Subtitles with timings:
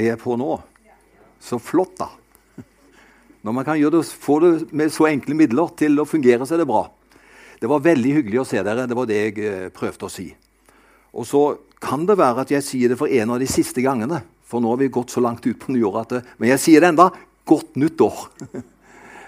[0.00, 0.54] Er jeg på nå?
[1.40, 2.08] Så flott, da.
[3.44, 6.62] Når man kan det, få det med så enkle midler til å fungere, så er
[6.62, 6.86] det bra.
[7.60, 8.86] Det var veldig hyggelig å se dere.
[8.88, 10.26] Det var det jeg eh, prøvde å si.
[11.12, 11.42] Og så
[11.80, 14.22] kan det være at jeg sier det for en av de siste gangene.
[14.48, 16.84] For nå har vi gått så langt ut på nyåret at det, Men jeg sier
[16.84, 17.10] det enda.
[17.48, 18.28] Godt nytt år!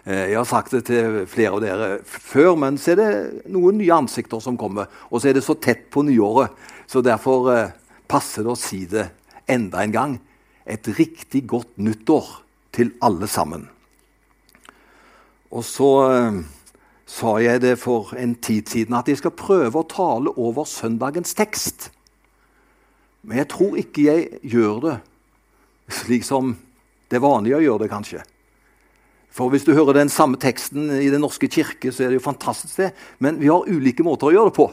[0.03, 3.77] Eh, jeg har sagt det til flere av dere før, men så er det noen
[3.79, 4.89] nye ansikter som kommer.
[5.15, 6.51] Og så er det så tett på nyåret,
[6.91, 7.71] så derfor eh,
[8.11, 9.05] passer det å si det
[9.47, 10.17] enda en gang.
[10.67, 12.29] Et riktig godt nyttår
[12.73, 13.69] til alle sammen.
[15.53, 16.43] Og så eh,
[17.07, 21.35] sa jeg det for en tid siden at jeg skal prøve å tale over søndagens
[21.37, 21.91] tekst.
[23.23, 24.99] Men jeg tror ikke jeg gjør det
[25.93, 26.55] slik som
[27.11, 28.23] det er vanlig å gjøre det, kanskje.
[29.33, 32.25] For hvis du hører den samme teksten i Den norske kirke, så er det jo
[32.25, 32.93] fantastisk, det.
[33.19, 34.69] Men vi har ulike måter å gjøre det på.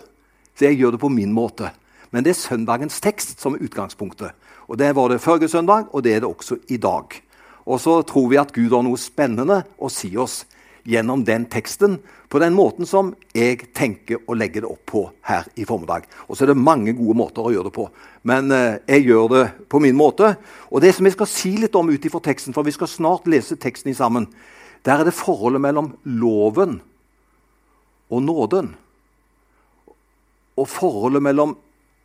[0.55, 1.71] Så jeg gjør det på min måte.
[2.12, 4.35] Men det er søndagens tekst som er utgangspunktet.
[4.70, 7.10] Og Det var det forrige søndag, og det er det også i dag.
[7.66, 10.43] Og så tror vi at Gud har noe spennende å si oss
[10.85, 11.98] gjennom den teksten
[12.30, 16.05] på den måten som jeg tenker å legge det opp på her i formiddag.
[16.27, 17.88] Og så er det mange gode måter å gjøre det på,
[18.30, 20.35] men eh, jeg gjør det på min måte.
[20.70, 23.30] Og det som jeg skal si litt om ut ifra teksten, for vi skal snart
[23.30, 24.30] lese teksten sammen,
[24.86, 26.77] der er det forholdet mellom loven
[28.10, 28.71] og nåden.
[30.58, 31.58] Og forholdet mellom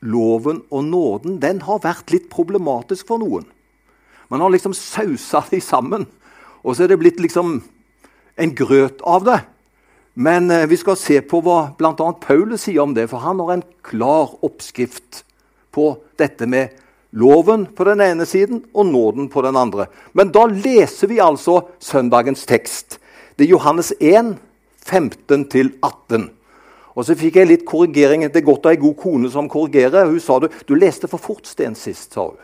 [0.05, 3.47] loven og nåden den har vært litt problematisk for noen.
[4.29, 6.07] Man har liksom sausa de sammen,
[6.65, 7.59] og så er det blitt liksom
[8.41, 9.41] en grøt av det.
[10.15, 12.09] Men eh, vi skal se på hva bl.a.
[12.23, 15.25] Paulus sier om det, for han har en klar oppskrift
[15.75, 16.77] på dette med
[17.15, 19.89] loven på den ene siden og nåden på den andre.
[20.13, 22.99] Men da leser vi altså søndagens tekst.
[23.35, 24.37] Det er Johannes 1,
[24.87, 26.29] 15-18.
[26.95, 28.23] Og så fikk jeg litt korrigering.
[28.31, 30.07] Det er godt å ha ei god kone som korrigerer.
[30.11, 32.41] Hun sa du, du leste for fort, Sten, sist, sa hun.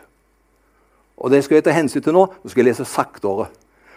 [1.21, 2.25] Og det skal jeg ta hensyn til nå.
[2.33, 3.51] Nå skal jeg lese saktere.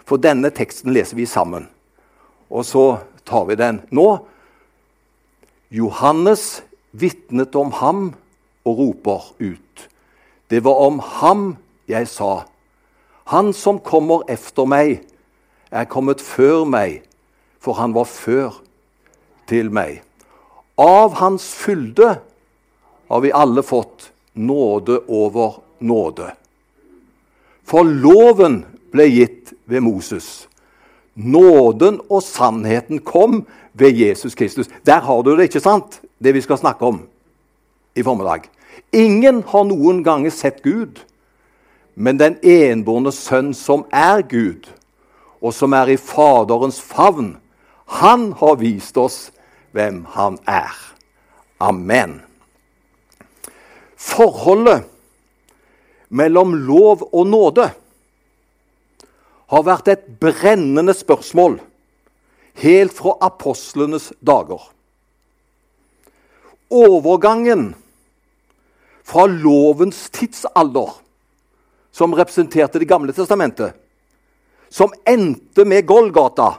[0.03, 1.65] For denne teksten leser vi sammen.
[2.53, 2.85] Og så
[3.25, 4.07] tar vi den nå.
[5.73, 6.61] Johannes
[6.91, 8.03] vitnet om ham
[8.67, 9.87] og roper ut.
[10.51, 11.55] Det var om ham
[11.89, 12.43] jeg sa.
[13.31, 15.01] Han som kommer efter meg,
[15.71, 17.01] er kommet før meg,
[17.57, 18.59] for han var før
[19.49, 20.03] til meg.
[20.75, 22.19] Av hans fylde
[23.07, 26.33] har vi alle fått nåde over nåde.
[27.63, 28.63] For loven
[28.93, 30.47] ble gitt ved Moses.
[31.13, 33.43] Nåden og sannheten kom
[33.77, 34.69] ved Jesus Kristus.
[34.85, 36.01] Der har du det, ikke sant?
[36.17, 37.03] Det vi skal snakke om
[37.95, 38.49] i formiddag.
[38.91, 40.99] Ingen har noen ganger sett Gud,
[41.93, 44.65] men den enbårne sønn som er Gud,
[45.41, 47.35] og som er i Faderens favn,
[48.01, 49.27] han har vist oss
[49.73, 50.73] hvem han er.
[51.63, 52.21] Amen.
[53.97, 54.85] Forholdet
[56.13, 57.69] mellom lov og nåde
[59.53, 61.59] har vært et brennende spørsmål
[62.61, 64.61] helt fra apostlenes dager.
[66.73, 67.73] Overgangen
[69.03, 70.93] fra lovens tidsalder,
[71.93, 73.73] som representerte Det gamle testamentet,
[74.69, 76.55] som endte med Golgata,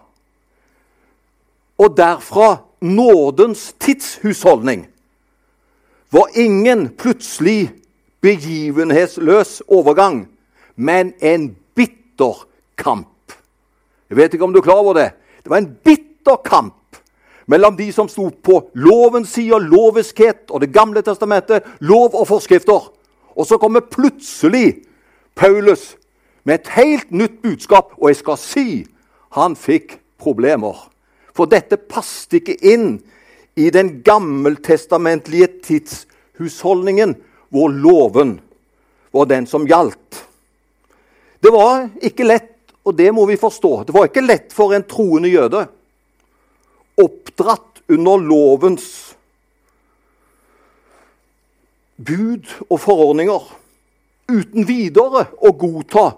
[1.79, 4.87] og derfra nådens tidshusholdning,
[6.11, 7.71] var ingen plutselig
[8.21, 10.29] begivenhetsløs overgang,
[10.77, 12.47] men en bitter
[12.77, 13.33] kamp.
[14.09, 15.11] Jeg vet ikke om du er klar over det.
[15.43, 16.97] Det var en bitter kamp
[17.47, 22.93] mellom de som sto på lovens side, loviskhet og Det gamle testamentet, lov og forskrifter.
[23.37, 24.85] Og så kommer plutselig
[25.35, 25.97] Paulus
[26.45, 28.87] med et helt nytt budskap, og jeg skal si
[29.35, 30.94] han fikk problemer.
[31.35, 32.99] For dette passet ikke inn
[33.59, 37.17] i den gammeltestamentlige tidshusholdningen,
[37.55, 38.39] hvor loven
[39.15, 40.23] var den som gjaldt.
[41.43, 43.73] Det var ikke lett og det må vi forstå.
[43.85, 45.65] Det var ikke lett for en troende jøde,
[47.01, 48.87] oppdratt under lovens
[51.97, 53.49] bud og forordninger,
[54.29, 56.11] uten videre å godta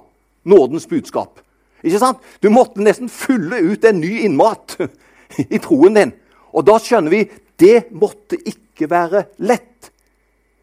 [0.47, 1.39] nådens budskap.
[1.87, 2.23] Ikke sant?
[2.43, 4.77] Du måtte nesten fylle ut en ny innmat
[5.55, 6.15] i troen din.
[6.56, 7.23] Og da skjønner vi
[7.61, 9.91] det måtte ikke være lett.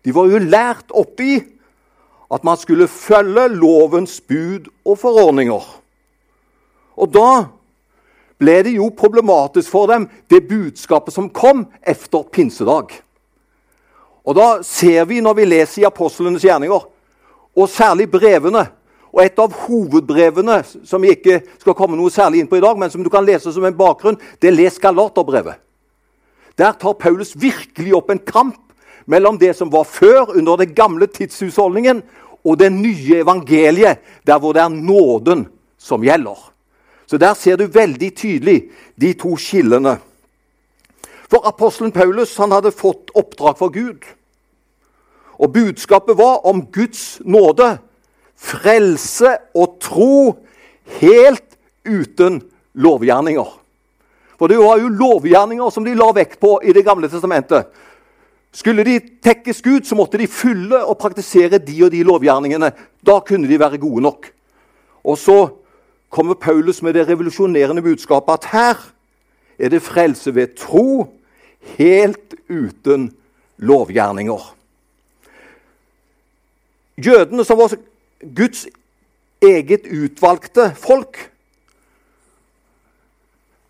[0.03, 1.37] De var jo lært oppi
[2.33, 5.63] at man skulle følge lovens bud og forordninger.
[6.97, 7.29] Og da
[8.41, 12.91] ble det jo problematisk for dem, det budskapet som kom etter pinsedag.
[14.23, 16.89] Og da ser vi når vi leser i apostlenes gjerninger,
[17.53, 18.65] og særlig brevene
[19.13, 22.77] Og et av hovedbrevene som vi ikke skal komme noe særlig inn på i dag,
[22.79, 25.59] men som du kan lese som en bakgrunn, det er Les Galaterbrevet.
[26.57, 28.57] Der tar Paulus virkelig opp en kamp
[29.05, 32.01] mellom det som var før, under den gamle tidshusholdningen,
[32.43, 35.45] og det nye evangeliet, der hvor det er nåden
[35.77, 36.37] som gjelder.
[37.05, 38.57] Så der ser du veldig tydelig
[39.01, 39.97] de to skillene.
[41.29, 44.05] For apostelen Paulus han hadde fått oppdrag fra Gud.
[45.37, 47.77] Og budskapet var om Guds nåde,
[48.43, 50.15] frelse og tro
[50.99, 51.57] helt
[51.87, 52.41] uten
[52.73, 53.49] lovgjerninger.
[54.39, 57.69] For det var jo lovgjerninger som de la vekt på i Det gamle testamentet.
[58.53, 62.69] Skulle de tekkes Gud, så måtte de fylle og praktisere de og de lovgjerningene.
[63.01, 64.27] Da kunne de være gode nok.
[65.03, 65.37] Og så
[66.13, 68.83] kommer Paulus med det revolusjonerende budskapet at her
[69.57, 71.07] er det frelse ved tro,
[71.77, 73.09] helt uten
[73.57, 74.53] lovgjerninger.
[76.97, 77.73] Jødene, som var
[78.23, 78.67] Guds
[79.43, 81.29] eget utvalgte folk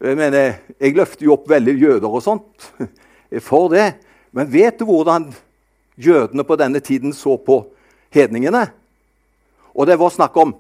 [0.03, 2.65] Jeg mener, jeg løfter jo opp veldig jøder og sånt.
[3.47, 3.94] for det.
[4.35, 5.29] Men vet du hvordan
[5.95, 7.61] jødene på denne tiden så på
[8.11, 8.65] hedningene?
[9.71, 10.51] Og det var snakk om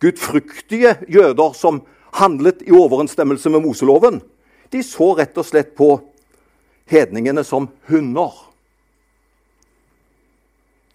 [0.00, 1.82] gudfryktige jøder som
[2.16, 4.22] handlet i overensstemmelse med Moseloven.
[4.72, 5.98] De så rett og slett på
[6.88, 8.32] hedningene som hunder.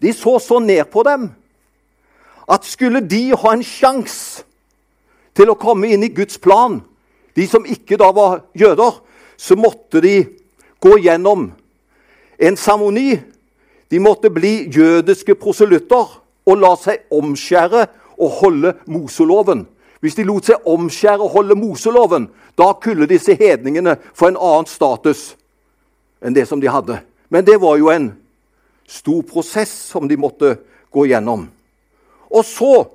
[0.02, 1.30] De så så ned på dem
[2.48, 4.44] at skulle de ha en sjanse
[5.36, 6.80] til å komme inn i Guds plan,
[7.36, 9.00] de som ikke da var jøder,
[9.36, 10.22] så måtte de
[10.80, 11.50] gå gjennom
[12.38, 13.18] en seremoni.
[13.90, 16.16] De måtte bli jødiske proselytter
[16.46, 17.84] og la seg omskjære
[18.16, 19.66] og holde Moseloven.
[20.00, 24.70] Hvis de lot seg omskjære og holde Moseloven, da kunne disse hedningene få en annen
[24.70, 25.34] status
[26.24, 27.00] enn det som de hadde.
[27.28, 28.10] Men det var jo en
[28.88, 30.56] stor prosess som de måtte
[30.94, 31.48] gå gjennom.
[32.30, 32.86] Og så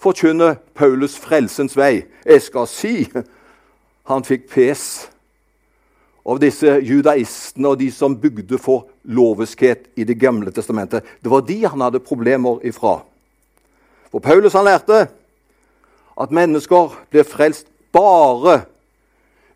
[0.00, 2.06] forkynner Paulus frelsens vei.
[2.24, 2.94] Jeg skal si
[4.08, 4.84] han fikk pes
[6.26, 11.04] av disse judaistene og de som bygde for loviskhet i Det gamle testamentet.
[11.22, 13.00] Det var de han hadde problemer ifra.
[14.10, 15.08] For Paulus han lærte
[16.20, 18.64] at mennesker blir frelst bare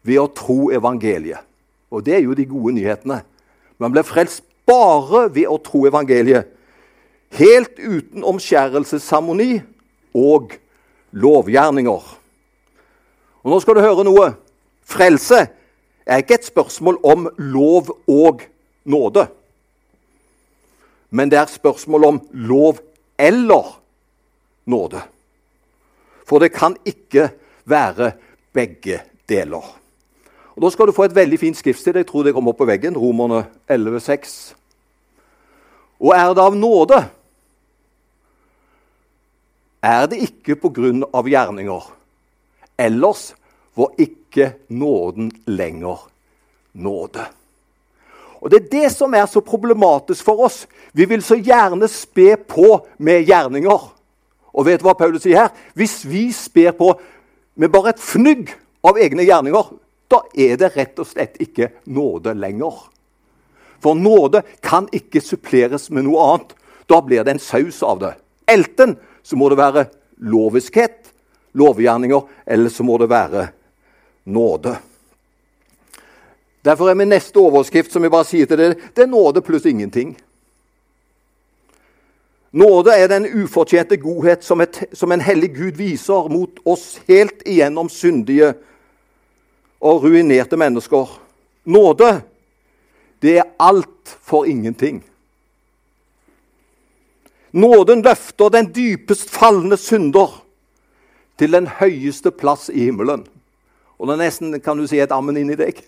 [0.03, 1.43] ved å tro evangeliet.
[1.91, 3.23] Og det er jo de gode nyhetene.
[3.79, 6.49] Man blir frelst bare ved å tro evangeliet.
[7.35, 9.59] Helt uten omskjærelsesseremoni
[10.15, 10.53] og
[11.11, 12.19] lovgjerninger.
[13.43, 14.29] Og Nå skal du høre noe.
[14.87, 15.41] Frelse
[16.07, 18.45] er ikke et spørsmål om lov og
[18.85, 19.27] nåde.
[21.11, 22.79] Men det er spørsmål om lov
[23.19, 23.81] eller
[24.67, 25.03] nåde.
[26.27, 27.29] For det kan ikke
[27.65, 28.13] være
[28.53, 29.65] begge deler.
[30.55, 31.97] Og Da skal du få et veldig fint skriftsted.
[31.97, 32.97] Jeg tror det kommer opp på veggen.
[32.97, 34.55] Romerne 11,6.
[36.01, 37.05] Og er det av nåde,
[39.85, 40.57] er det ikke
[41.13, 41.89] av gjerninger.
[42.81, 43.35] Ellers
[43.77, 46.09] var ikke nåden lenger
[46.73, 47.25] nåde.
[48.41, 50.67] Og Det er det som er så problematisk for oss.
[50.93, 53.93] Vi vil så gjerne spe på med gjerninger.
[54.53, 55.55] Og vet du hva Paulus sier her?
[55.75, 56.93] Hvis vi sper på
[57.57, 58.53] med bare et fnugg
[58.85, 59.71] av egne gjerninger,
[60.13, 62.85] da er det rett og slett ikke nåde lenger.
[63.81, 66.53] For nåde kan ikke suppleres med noe annet.
[66.87, 68.13] Da blir det en saus av det.
[68.53, 69.87] Enten så må det være
[70.21, 71.13] loviskhet,
[71.57, 73.49] lovgjerninger, eller så må det være
[74.25, 74.77] nåde.
[76.65, 79.67] Derfor er min neste overskrift som jeg bare sier til dere, det er nåde pluss
[79.69, 80.15] ingenting.
[82.55, 87.43] Nåde er den ufortjente godhet som, et, som en hellig Gud viser mot oss helt
[87.43, 88.53] igjennom syndige
[89.83, 91.11] og ruinerte mennesker.
[91.67, 92.13] Nåde,
[93.21, 95.03] det er alt for ingenting.
[97.55, 100.41] Nåden løfter den dypest falne synder
[101.39, 103.23] til den høyeste plass i himmelen.
[103.99, 105.79] Og det er nesten kan du si et ammen inni deg.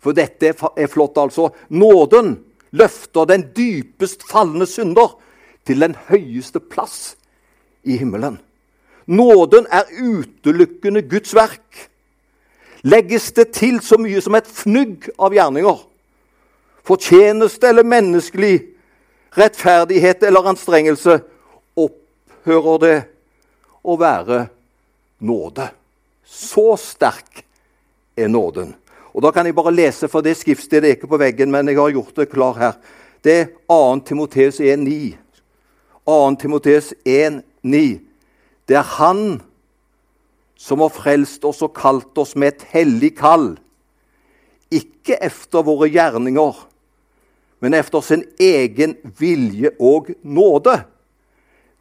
[0.00, 1.50] For dette er flott, altså.
[1.68, 2.38] Nåden
[2.72, 5.18] løfter den dypest falne synder
[5.68, 7.16] til den høyeste plass
[7.84, 8.38] i himmelen.
[9.08, 11.88] Nåden er utelukkende Guds verk.
[12.88, 15.80] Legges det til så mye som et fnugg av gjerninger,
[16.88, 18.77] fortjeneste eller menneskelig
[19.36, 21.18] rettferdighet eller anstrengelse,
[21.76, 22.96] opphører det
[23.84, 24.46] å være
[25.20, 25.68] nåde.
[26.24, 27.44] Så sterk
[28.16, 28.74] er nåden.
[29.14, 31.78] Og Da kan jeg bare lese, for det skriftstedet er ikke på veggen, men jeg
[31.78, 32.72] har gjort det klar her.
[33.24, 34.00] Det er 2.
[34.06, 35.16] Timoteus 1,9.
[36.06, 36.36] 2.
[36.38, 38.00] Timoteus 1,9.
[38.68, 39.40] Det er Han
[40.58, 43.56] som har frelst oss og kalt oss med et hellig kall.
[44.70, 46.54] Ikke efter våre gjerninger,
[47.60, 50.82] men efter sin egen vilje og nåde.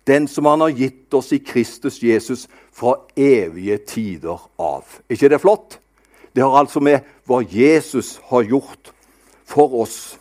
[0.08, 4.86] Den som han har gitt oss i Kristus Jesus fra evige tider av.
[5.10, 5.80] Er ikke det flott?
[6.36, 8.94] Det har altså med hva Jesus har gjort
[9.46, 10.18] for oss.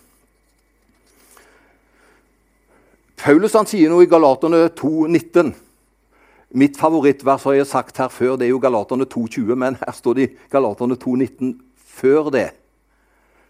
[3.16, 5.54] Paulus han sier noe i Galaterne 2,19.
[6.56, 10.16] Mitt favorittvers har jeg sagt her før, det er jo Galaterne 2,20, men her står
[10.16, 11.54] det i Galaterne 2,19
[11.96, 12.48] før det.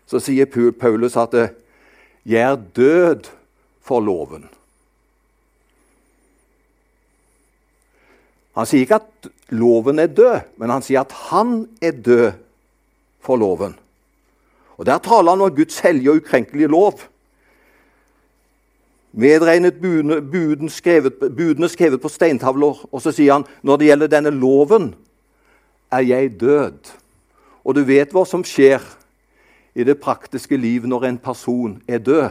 [0.07, 1.35] Så sier Paulus at
[2.35, 3.31] er død
[3.83, 4.51] for loven'.
[8.57, 12.33] Han sier ikke at loven er død, men han sier at han er død
[13.21, 13.77] for loven.
[14.77, 17.01] Og Der taler han om Guds hellige og ukrenkelige lov.
[19.13, 22.81] Medregnet budene, skrevet, budene skrevet på steintavler.
[22.93, 24.95] Og så sier han når det gjelder denne loven,
[25.93, 26.93] er jeg død.
[27.65, 28.85] Og du vet hva som skjer
[29.77, 32.31] i det praktiske liv når en person er død.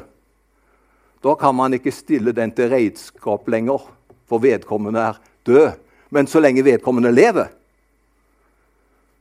[1.21, 3.83] Da kan man ikke stille den til redskap lenger,
[4.25, 5.77] for vedkommende er død.
[6.09, 7.51] Men så lenge vedkommende lever,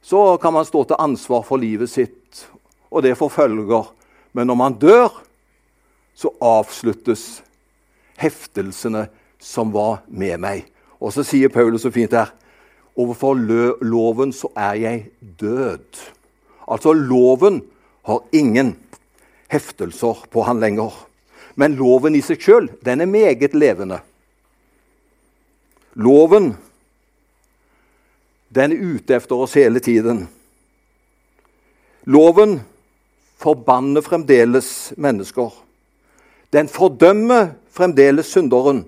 [0.05, 2.45] så kan man stå til ansvar for livet sitt,
[2.91, 3.89] og det forfølger.
[4.33, 5.09] Men når man dør,
[6.15, 7.43] så avsluttes
[8.21, 9.09] heftelsene
[9.41, 10.65] som var med meg.
[11.01, 12.33] Og så sier Paulus så fint her
[12.95, 13.35] Overfor
[13.83, 14.99] loven så er jeg
[15.41, 15.99] død.
[16.71, 17.59] Altså, loven
[18.05, 18.75] har ingen
[19.49, 20.93] heftelser på han lenger.
[21.55, 24.01] Men loven i seg sjøl, den er meget levende.
[25.95, 26.53] Loven,
[28.55, 30.27] den er ute efter oss hele tiden.
[32.05, 32.59] Loven
[33.41, 35.53] forbanner fremdeles mennesker.
[36.53, 38.85] Den fordømmer fremdeles synderen.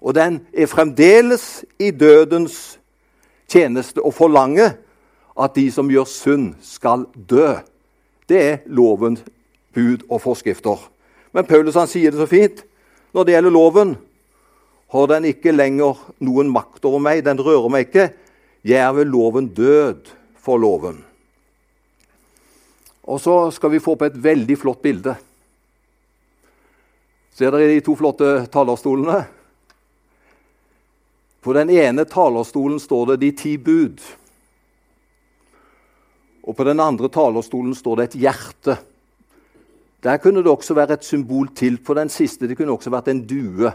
[0.00, 2.78] Og den er fremdeles i dødens
[3.48, 4.76] tjeneste og forlanger
[5.40, 7.56] at de som gjør synd, skal dø.
[8.30, 9.24] Det er lovens
[9.74, 10.78] bud og forskrifter.
[11.34, 12.62] Men Paulus han sier det så fint.
[13.14, 13.96] Når det gjelder loven,
[14.94, 17.24] har den ikke lenger noen makt over meg.
[17.26, 18.08] Den rører meg ikke.
[18.64, 21.02] Jeg er ved loven død for loven.
[23.04, 25.16] Og så skal vi få på et veldig flott bilde.
[27.34, 29.24] Ser dere de to flotte talerstolene?
[31.44, 34.00] På den ene talerstolen står det 'De ti bud'.
[36.44, 38.76] Og på den andre talerstolen står det et hjerte.
[40.04, 42.46] Der kunne det også være et symbol til på den siste.
[42.48, 43.72] Det kunne også vært en due.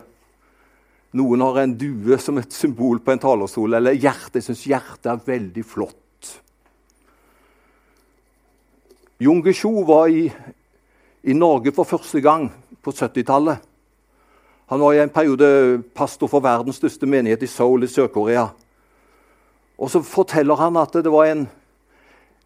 [1.17, 4.37] Noen har en due som et symbol på en talerstol, eller hjerte.
[4.37, 5.95] Jeg syns hjertet er veldig flott.
[9.19, 10.29] Guichou var i,
[11.23, 12.45] i Norge for første gang
[12.85, 13.65] på 70-tallet.
[14.69, 18.45] Han var i en periode pastor for verdens største menighet i Seoul i Sør-Korea.
[19.79, 21.47] Og Så forteller han at det var en,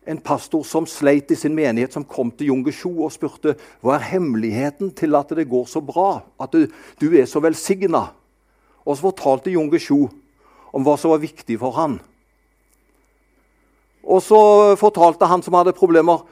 [0.05, 4.09] en, pastor som sleit i sin menighet, som kom til Jungeshu og spurte hva er
[4.13, 6.67] hemmeligheten til at det går så bra, at du,
[6.99, 8.09] du er så velsigna.
[8.83, 10.09] Og så fortalte Jungeshu
[10.73, 11.99] om hva som var viktig for han.
[14.03, 14.39] Og så
[14.79, 16.25] fortalte han som hadde problemer,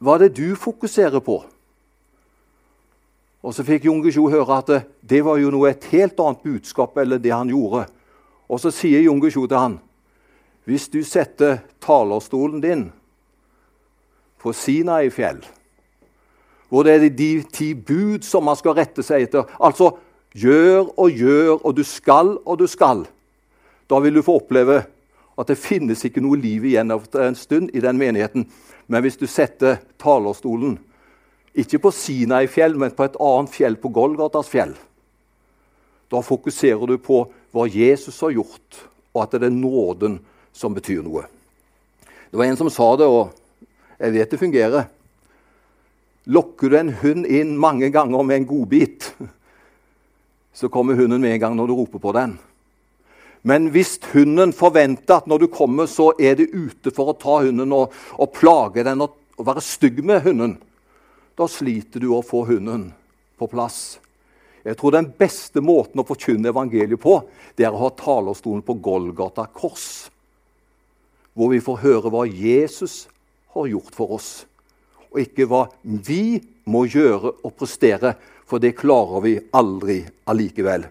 [0.00, 1.42] hva er det du fokuserer på?
[3.46, 4.70] Og Så fikk Jungesjo høre at
[5.06, 7.84] det var jo noe et helt annet budskap eller det han gjorde.
[8.50, 9.76] Og Så sier Jungesjo til han,
[10.66, 12.88] hvis du setter talerstolen din
[14.42, 15.38] på Sinai-fjell,
[16.68, 19.92] hvor det er de ti bud som man skal rette seg etter Altså
[20.34, 23.06] gjør og gjør, og du skal og du skal.
[23.86, 24.82] Da vil du få oppleve
[25.38, 28.48] at det finnes ikke noe liv igjen etter en stund i den menigheten.
[28.90, 30.78] Men hvis du setter talerstolen
[31.56, 34.74] ikke på Sinai-fjell, men på et annet fjell, på Golgatas fjell.
[36.10, 37.22] Da fokuserer du på
[37.54, 38.82] hva Jesus har gjort,
[39.14, 40.34] og at det er nåden som
[40.76, 41.26] betyr noe.
[42.30, 43.32] Det var en som sa det, og
[44.00, 44.88] jeg vet det fungerer.
[46.26, 49.12] Lokker du en hund inn mange ganger med en godbit,
[50.56, 52.34] så kommer hunden med en gang når du roper på den.
[53.46, 57.36] Men hvis hunden forventer at når du kommer, så er du ute for å ta
[57.44, 60.56] hunden og, og plage den og, og være stygg med hunden,
[61.38, 62.88] da sliter du å få hunden
[63.38, 64.00] på plass.
[64.66, 67.20] Jeg tror den beste måten å forkynne evangeliet på,
[67.54, 70.08] det er å ha talerstolen på Golgata kors.
[71.36, 73.06] Hvor vi får høre hva Jesus
[73.52, 74.30] har gjort for oss,
[75.12, 78.14] og ikke hva vi må gjøre og prestere,
[78.46, 80.86] for det klarer vi aldri allikevel.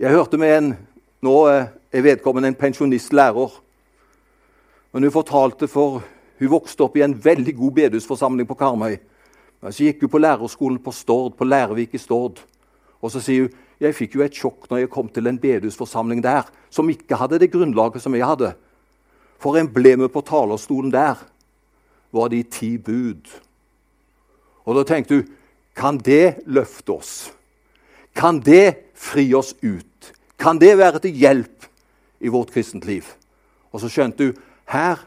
[0.00, 0.72] Jeg hørte med en
[1.20, 3.50] Nå er vedkommende en pensjonistlærer.
[4.92, 5.98] Men hun fortalte for
[6.40, 8.94] hun vokste opp i en veldig god bedehusforsamling på Karmøy.
[9.60, 12.40] Men så gikk hun på lærerskolen på Stord, på Lærvik i Stord.
[13.04, 16.18] Og så sier hun jeg fikk jo et sjokk når jeg kom til en bedehusforsamling
[16.24, 18.50] der som ikke hadde det grunnlaget som jeg hadde.
[19.40, 21.20] For emblemet på talerstolen der
[22.12, 23.24] var de ti bud.
[24.68, 25.36] Og da tenkte du
[25.76, 27.12] kan det løfte oss?
[28.14, 30.12] Kan det fri oss ut?
[30.36, 31.68] Kan det være til hjelp
[32.20, 33.06] i vårt kristent liv?
[33.72, 35.00] Og så skjønte du her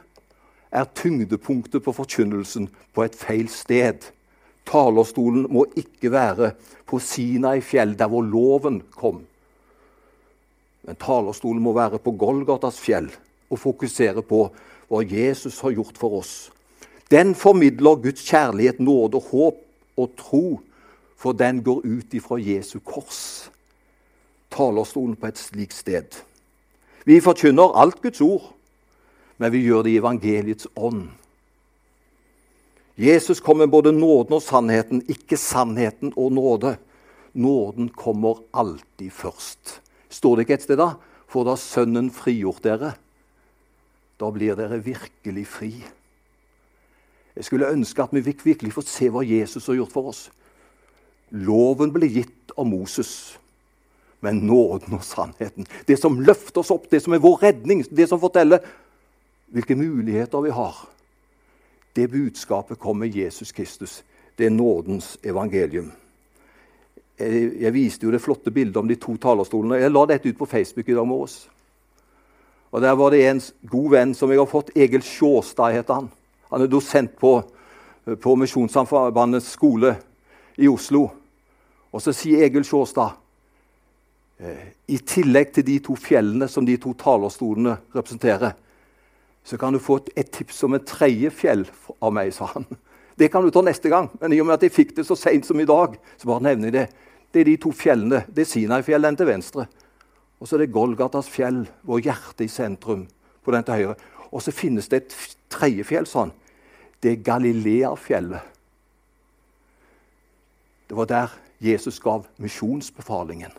[0.74, 4.08] er tyngdepunktet på forkynnelsen på et feil sted.
[4.66, 6.54] Talerstolen må ikke være
[6.90, 9.22] på Sina i fjell, der hvor loven kom.
[10.88, 13.12] Men talerstolen må være på Golgatas fjell
[13.54, 14.48] og fokusere på
[14.90, 16.34] hva Jesus har gjort for oss.
[17.12, 19.60] Den formidler Guds kjærlighet, nåde, håp
[19.98, 20.60] og tro,
[21.18, 23.50] for den går ut ifra Jesu kors.
[24.54, 26.22] Talerstolen på et slikt sted.
[27.06, 28.54] Vi forkynner alt Guds ord,
[29.38, 31.10] men vi gjør det i evangeliets ånd.
[32.98, 36.76] Jesus kommer både nåden og sannheten, ikke sannheten og nåde.
[37.34, 39.80] Nåden kommer alltid først.
[40.10, 40.94] Står det ikke et sted da?
[41.28, 42.94] For da Sønnen frigjort dere,
[44.24, 45.74] da blir dere virkelig fri.
[47.34, 50.28] Jeg skulle ønske at vi virkelig fått se hva Jesus har gjort for oss.
[51.34, 53.36] Loven ble gitt av Moses,
[54.24, 58.08] men nåden og sannheten, det som løfter oss opp, det som er vår redning, det
[58.12, 58.62] som forteller
[59.54, 60.78] hvilke muligheter vi har,
[61.94, 64.02] det budskapet kommer Jesus Kristus.
[64.38, 65.92] Det er nådens evangelium.
[67.20, 69.78] Jeg, viste jo det flotte bildet om de to talerstolene.
[69.82, 71.44] Jeg la dette ut på Facebook i dag morges.
[72.74, 74.72] Og Der var det en god venn som jeg har fått.
[74.76, 76.08] Egil Sjåstad heter han.
[76.50, 77.36] Han er dosent på,
[78.18, 79.94] på Misjonssambandets skole
[80.58, 81.04] i Oslo.
[81.94, 83.14] Og så sier Egil Sjåstad
[84.42, 88.58] eh, i tillegg til de to fjellene som de to talerstolene representerer,
[89.44, 91.68] så kan du få et, et tips om et tredje fjell
[92.02, 92.66] av meg, sa han.
[93.20, 94.08] Det kan du ta neste gang.
[94.18, 96.48] Men i og med at jeg fikk det så seint som i dag, så bare
[96.48, 96.88] nevner jeg det.
[97.30, 98.24] Det er de to fjellene.
[98.34, 99.68] Det er Sinai-fjellet til venstre.
[100.44, 103.06] Og så er det Golgatas fjell, vår hjerte i sentrum,
[103.40, 103.94] på den til høyre.
[104.36, 105.14] Og så finnes det et
[105.48, 106.34] tredje fjell sånn.
[107.00, 108.50] Det er Galileafjellet.
[110.92, 113.54] Det var der Jesus gav misjonsbefalingen.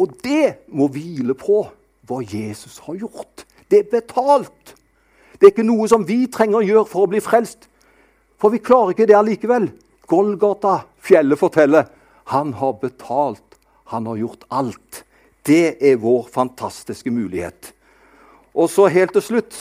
[0.00, 1.66] Og det må hvile på
[2.08, 3.44] hva Jesus har gjort.
[3.68, 4.72] Det er betalt.
[5.36, 7.68] Det er ikke noe som vi trenger å gjøre for å bli frelst.
[8.40, 9.68] For vi klarer ikke det allikevel.
[10.08, 11.92] Golgata, fjellet, forteller
[12.32, 13.47] han har betalt.
[13.92, 15.02] Han har gjort alt.
[15.42, 17.72] Det er vår fantastiske mulighet.
[18.52, 19.56] Og så helt til slutt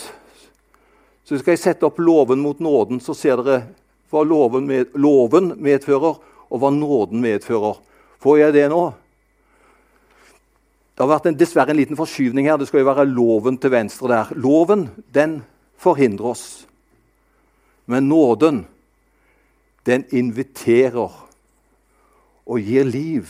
[1.27, 3.65] så skal jeg sette opp loven mot nåden, så ser dere
[4.07, 7.81] hva loven, med, loven medfører, og hva nåden medfører.
[8.23, 8.83] Får jeg det nå?
[10.95, 12.55] Det har vært en, dessverre en liten forskyvning her.
[12.57, 14.31] Det skal jo være loven til venstre der.
[14.39, 15.41] Loven den
[15.77, 16.45] forhindrer oss.
[17.91, 18.63] Men nåden,
[19.85, 21.11] den inviterer
[22.47, 23.27] og gir liv.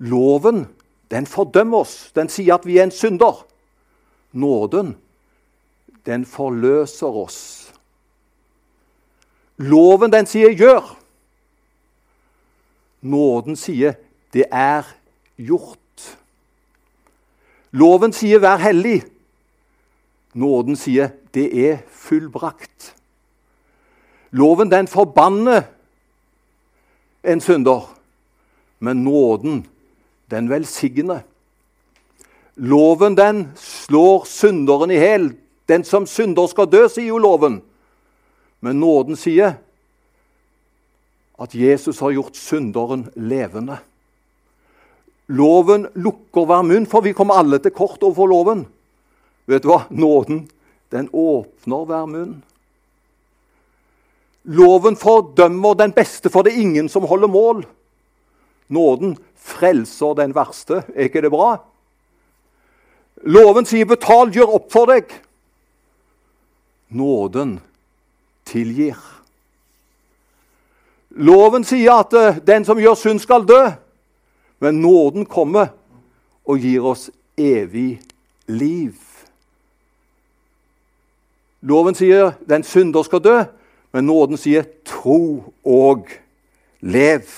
[0.00, 0.66] Loven,
[1.10, 2.12] den fordømmer oss.
[2.16, 3.44] Den sier at vi er en synder.
[4.32, 4.94] Nåden,
[6.06, 7.40] den forløser oss.
[9.60, 10.96] Loven, den sier 'gjør'.
[13.00, 13.94] Nåden sier
[14.32, 14.84] det er
[15.36, 16.16] gjort.
[17.70, 19.04] Loven sier 'vær hellig'.
[20.34, 22.94] Nåden sier 'det er fullbrakt'.
[24.30, 25.62] Loven den forbanner
[27.24, 27.96] en synder,
[28.78, 29.66] men nåden
[30.30, 31.20] den velsigne.
[32.54, 35.32] Loven den slår synderen i hæl.
[35.68, 37.60] Den som synder skal dø, sier jo loven.
[38.60, 39.56] Men nåden sier
[41.40, 43.78] at Jesus har gjort synderen levende.
[45.30, 48.64] Loven lukker hver munn, for vi kommer alle til kort overfor loven.
[49.48, 49.84] Vet du hva?
[49.88, 50.44] Nåden,
[50.92, 52.40] den åpner hver munn.
[54.50, 57.62] Loven fordømmer den beste, for det er ingen som holder mål.
[58.70, 60.84] Nåden frelser den verste.
[60.94, 61.56] Er ikke det bra?
[63.22, 65.12] Loven sier 'betal, gjør opp for deg'.
[66.88, 67.60] Nåden
[68.46, 68.96] tilgir.
[71.10, 73.70] Loven sier at eh, den som gjør synd, skal dø.
[74.60, 75.72] Men nåden kommer
[76.44, 78.00] og gir oss evig
[78.46, 78.94] liv.
[81.60, 83.36] Loven sier den synder skal dø,
[83.92, 86.08] men nåden sier tro og
[86.80, 87.28] lev.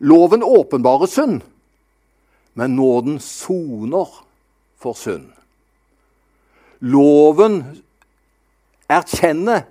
[0.00, 1.42] Loven åpenbarer synd,
[2.56, 4.08] men nåden soner
[4.80, 5.28] for synd.
[6.80, 7.60] Loven
[8.88, 9.66] erkjenner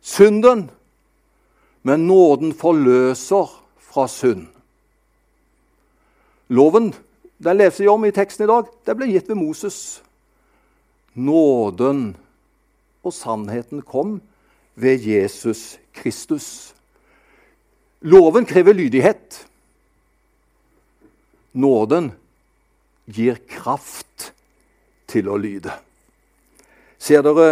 [0.00, 0.68] synden,
[1.82, 3.50] men nåden forløser
[3.82, 4.46] fra synd.
[6.46, 6.92] Loven
[7.42, 8.70] den leser vi om i teksten i dag.
[8.86, 10.00] Det ble gitt ved Moses.
[11.12, 12.14] Nåden
[13.02, 14.20] og sannheten kom
[14.74, 16.72] ved Jesus Kristus.
[18.00, 19.42] Loven krever lydighet.
[21.56, 22.10] Nåden
[23.08, 24.30] gir kraft
[25.08, 25.72] til å lyde.
[27.00, 27.48] Ser dere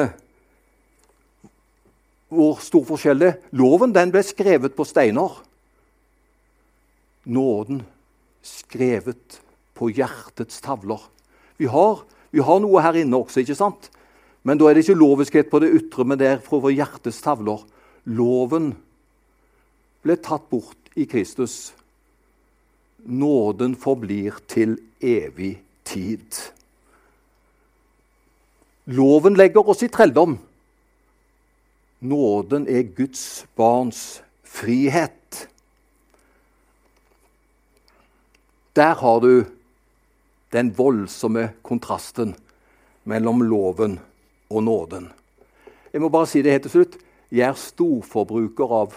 [2.35, 3.37] hvor stor forskjell det er?
[3.55, 5.37] Loven den ble skrevet på steiner.
[7.31, 7.85] Nåden
[8.45, 9.39] skrevet
[9.79, 11.01] på hjertets tavler.
[11.57, 12.03] Vi har,
[12.35, 13.89] vi har, noe her inne også, ikke sant?
[14.45, 17.23] Men da er det ikke loviskhet på det ytre, men det er fra vår hjertes
[17.25, 17.63] tavler.
[18.05, 18.73] Loven
[20.05, 21.73] ble tatt bort i Kristus.
[23.05, 26.41] Nåden forblir til evig tid.
[28.85, 30.39] Loven legger oss i trelldom.
[32.05, 35.49] Nåden er Guds barns frihet.
[38.77, 39.45] Der har du
[40.53, 42.35] den voldsomme kontrasten
[43.05, 44.01] mellom loven
[44.51, 45.13] og nåden.
[45.93, 46.97] Jeg må bare si det helt til slutt.
[47.31, 48.97] Jeg er storforbruker av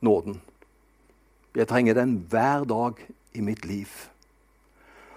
[0.00, 0.40] nåden.
[1.56, 3.00] Jeg trenger den hver dag
[3.36, 3.90] i mitt liv.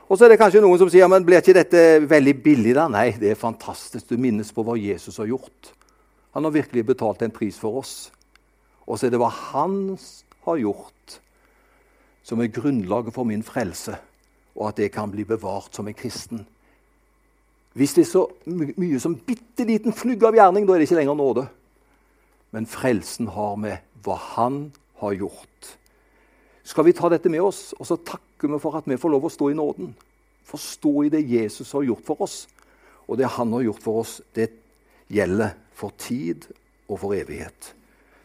[0.10, 2.74] Og så er det kanskje noen som sier men blir ikke dette veldig billig.
[2.78, 2.88] da?
[2.90, 4.08] Nei, det er fantastisk.
[4.10, 5.74] Du minnes på hva Jesus har gjort.
[6.34, 8.10] Han har virkelig betalt en pris for oss.
[8.90, 9.94] Og så er det hva han
[10.48, 11.20] har gjort,
[12.26, 13.94] som er grunnlaget for min frelse,
[14.58, 16.42] og at det kan bli bevart som en kristen.
[17.78, 20.98] Hvis det er så mye som bitte liten flugg av gjerning, da er det ikke
[21.04, 21.46] lenger nåde.
[22.52, 24.64] Men frelsen har med hva han
[25.04, 25.76] har gjort.
[26.70, 29.26] Skal vi ta dette med oss, og så takker vi for at vi får lov
[29.26, 29.90] å stå i nåden?
[30.46, 32.44] Forstå i det Jesus har gjort for oss.
[33.10, 34.52] Og det han har gjort for oss, det
[35.10, 36.46] gjelder for tid
[36.86, 37.74] og for evighet.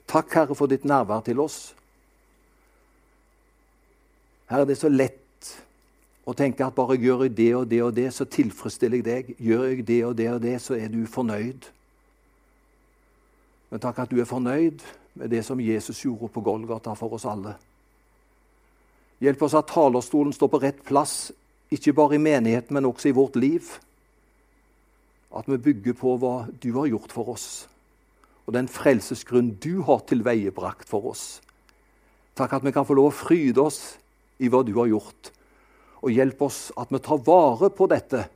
[0.04, 1.72] Takk, Herre, for ditt nærvær til oss.
[4.52, 5.52] Herre, det er så lett
[6.28, 9.35] og tenke at bare gjør jeg det og det og det, så tilfredsstiller jeg deg.
[9.40, 11.70] Gjør jeg det og det og det, så er du fornøyd.
[13.72, 14.85] Men takk at du er fornøyd
[15.16, 17.57] med det som Jesus gjorde på Golgata for oss alle.
[19.22, 21.33] Hjelp oss at talerstolen står på rett plass,
[21.74, 23.68] ikke bare i menigheten, men også i vårt liv.
[25.35, 27.48] At vi bygger på hva du har gjort for oss,
[28.44, 31.40] og den frelsesgrunn du har tilveiebrakt for oss.
[32.35, 33.81] Takk at vi kan få lov å fryde oss
[34.42, 35.35] i hva du har gjort
[36.05, 38.27] og hjelp oss at vi tar vare på dette,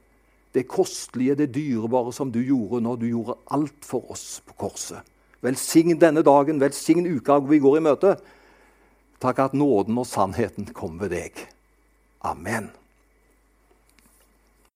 [0.57, 5.05] det kostelige, det dyrebare som du gjorde når du gjorde alt for oss på korset.
[5.45, 8.15] Velsign denne dagen, velsign uka vi går i møte.
[9.19, 11.41] Takk at nåden og sannheten kom ved deg.
[12.23, 12.71] Amen.